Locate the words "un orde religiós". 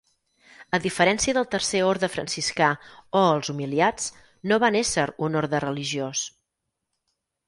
5.29-6.25